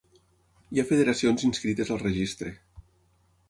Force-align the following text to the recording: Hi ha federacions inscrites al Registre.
Hi 0.75 0.81
ha 0.83 0.85
federacions 0.93 1.45
inscrites 1.49 1.95
al 1.97 2.03
Registre. 2.07 2.59